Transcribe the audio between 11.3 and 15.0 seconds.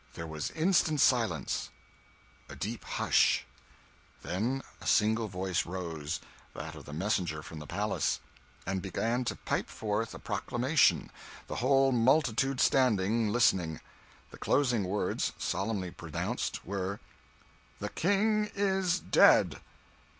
the whole multitude standing listening. The closing